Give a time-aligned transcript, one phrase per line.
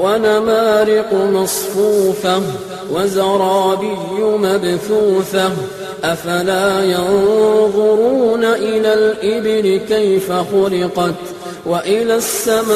[0.00, 2.42] ونمارق مصفوفة
[2.92, 5.50] وزرابي مبثوثة.
[6.04, 11.14] أفلا ينظرون إلى الإبل كيف خلقت
[11.66, 12.66] وإلى السماء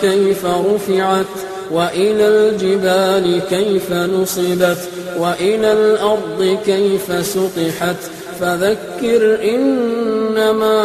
[0.00, 1.26] كيف رفعت
[1.70, 4.78] وإلى الجبال كيف نصبت
[5.18, 7.96] وإلى الأرض كيف سطحت.
[8.40, 9.22] فذكر
[9.54, 10.84] إنما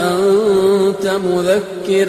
[0.00, 2.08] أنت مذكر